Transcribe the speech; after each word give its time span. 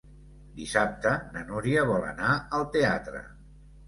Dissabte 0.59 1.11
na 1.35 1.43
Núria 1.49 1.83
vol 1.89 2.05
anar 2.13 2.31
al 2.61 2.65
teatre. 2.77 3.23